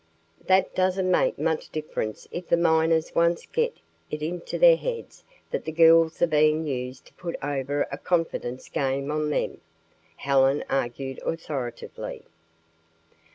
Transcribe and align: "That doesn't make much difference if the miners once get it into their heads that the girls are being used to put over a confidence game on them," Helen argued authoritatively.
"That 0.47 0.73
doesn't 0.73 1.11
make 1.11 1.37
much 1.37 1.69
difference 1.69 2.27
if 2.31 2.47
the 2.47 2.57
miners 2.57 3.13
once 3.13 3.45
get 3.45 3.77
it 4.09 4.23
into 4.23 4.57
their 4.57 4.75
heads 4.75 5.23
that 5.51 5.63
the 5.63 5.71
girls 5.71 6.19
are 6.23 6.25
being 6.25 6.65
used 6.65 7.05
to 7.05 7.13
put 7.13 7.35
over 7.43 7.85
a 7.91 7.99
confidence 7.99 8.67
game 8.67 9.11
on 9.11 9.29
them," 9.29 9.61
Helen 10.17 10.63
argued 10.71 11.19
authoritatively. 11.23 12.23